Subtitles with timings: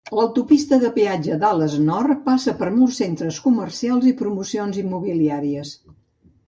[0.17, 5.79] L'autopista de peatge Dallas North passa per molts centres comercials i promocions immobiliàries.